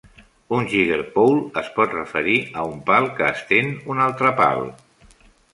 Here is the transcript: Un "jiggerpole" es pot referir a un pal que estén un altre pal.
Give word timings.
Un 0.59 0.63
"jiggerpole" 0.71 1.43
es 1.61 1.69
pot 1.75 1.93
referir 1.99 2.39
a 2.63 2.65
un 2.71 2.81
pal 2.89 3.11
que 3.21 3.29
estén 3.37 3.73
un 3.95 4.05
altre 4.07 4.37
pal. 4.41 4.69